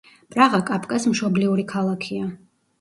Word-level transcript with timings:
პრაღა 0.35 0.61
კაფკას 0.69 1.07
მშობლიური 1.13 1.69
ქალაქია. 1.77 2.35